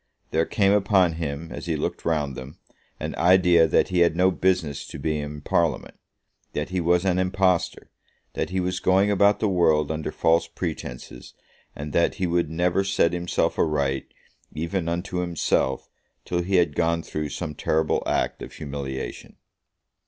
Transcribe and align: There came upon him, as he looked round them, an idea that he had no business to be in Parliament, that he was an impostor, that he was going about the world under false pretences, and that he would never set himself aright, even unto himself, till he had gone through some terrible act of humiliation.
There 0.31 0.47
came 0.47 0.71
upon 0.71 1.13
him, 1.21 1.51
as 1.51 1.67
he 1.67 1.75
looked 1.75 2.05
round 2.05 2.35
them, 2.35 2.57
an 2.99 3.13
idea 3.17 3.67
that 3.67 3.89
he 3.89 3.99
had 3.99 4.15
no 4.15 4.31
business 4.31 4.87
to 4.87 4.97
be 4.97 5.19
in 5.19 5.41
Parliament, 5.41 5.93
that 6.53 6.69
he 6.69 6.81
was 6.81 7.05
an 7.05 7.19
impostor, 7.19 7.91
that 8.33 8.49
he 8.49 8.59
was 8.59 8.79
going 8.79 9.11
about 9.11 9.39
the 9.39 9.47
world 9.47 9.91
under 9.91 10.11
false 10.11 10.47
pretences, 10.47 11.35
and 11.75 11.93
that 11.93 12.15
he 12.15 12.25
would 12.25 12.49
never 12.49 12.83
set 12.83 13.13
himself 13.13 13.59
aright, 13.59 14.11
even 14.51 14.89
unto 14.89 15.17
himself, 15.17 15.87
till 16.25 16.41
he 16.41 16.55
had 16.55 16.73
gone 16.75 17.03
through 17.03 17.29
some 17.29 17.53
terrible 17.53 18.01
act 18.07 18.41
of 18.41 18.53
humiliation. 18.53 19.35